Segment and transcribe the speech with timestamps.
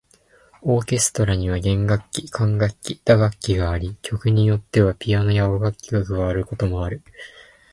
[0.63, 7.03] オーケストラには弦楽器、管楽器、打楽器があり、曲によってはピアノや和楽器が加わることもある。